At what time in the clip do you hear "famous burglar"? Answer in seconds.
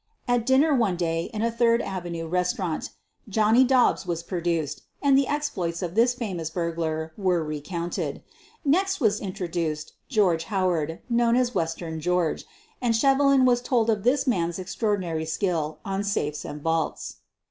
6.15-7.13